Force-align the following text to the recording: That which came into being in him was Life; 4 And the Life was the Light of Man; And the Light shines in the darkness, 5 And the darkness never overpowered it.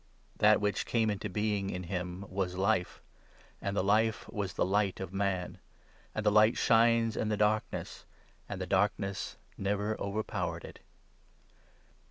That 0.39 0.59
which 0.59 0.87
came 0.87 1.11
into 1.11 1.29
being 1.29 1.69
in 1.69 1.83
him 1.83 2.25
was 2.27 2.55
Life; 2.55 3.03
4 3.59 3.67
And 3.67 3.77
the 3.77 3.83
Life 3.83 4.27
was 4.29 4.53
the 4.53 4.65
Light 4.65 4.99
of 4.99 5.13
Man; 5.13 5.59
And 6.15 6.25
the 6.25 6.31
Light 6.31 6.57
shines 6.57 7.15
in 7.15 7.29
the 7.29 7.37
darkness, 7.37 7.99
5 7.99 8.05
And 8.49 8.61
the 8.61 8.65
darkness 8.65 9.37
never 9.59 9.95
overpowered 10.01 10.65
it. 10.65 10.79